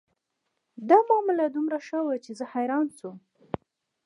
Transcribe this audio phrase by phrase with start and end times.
[0.89, 3.17] دا معامله دومره ښه وه چې زه حیرانه شوم